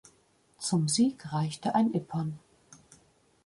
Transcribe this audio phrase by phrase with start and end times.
[0.57, 2.39] Zum Sieg reichte ein Ippon.